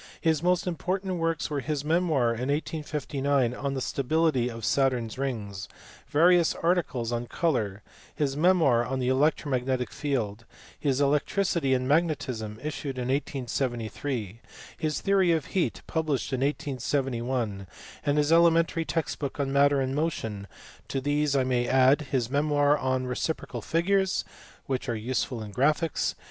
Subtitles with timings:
[0.19, 5.19] His most important works were his memoir in 1859 on the stability of Saturn s
[5.19, 5.69] rings;
[6.07, 7.83] various articles on colour;
[8.15, 10.45] his memoir on the electromagnetic field;
[10.79, 14.39] his Electricity and Magnetism, issued in 1873;
[14.75, 17.67] his Theory of Heat, published in 1871;
[18.03, 20.47] and his elementary text book on Matter and Motion:
[20.87, 24.25] to these I may add his memoir on reciprocal figures
[24.65, 26.15] (which are useful in graphics)